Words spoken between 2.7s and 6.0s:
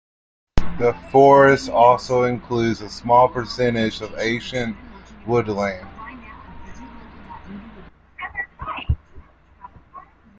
a small percentage of ancient woodland.